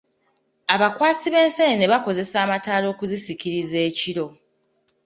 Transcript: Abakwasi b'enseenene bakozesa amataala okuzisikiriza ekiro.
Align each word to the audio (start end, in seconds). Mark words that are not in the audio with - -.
Abakwasi 0.73 1.25
b'enseenene 1.33 1.85
bakozesa 1.93 2.35
amataala 2.45 2.85
okuzisikiriza 2.93 3.77
ekiro. 3.89 4.25